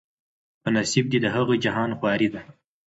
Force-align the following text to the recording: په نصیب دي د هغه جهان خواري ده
په 0.61 0.69
نصیب 0.75 1.05
دي 1.11 1.19
د 1.23 1.27
هغه 1.35 1.53
جهان 1.63 1.89
خواري 1.97 2.27
ده 2.33 2.41